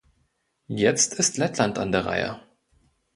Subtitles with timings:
[0.65, 2.39] Jetzt ist Lettland an der Reihe.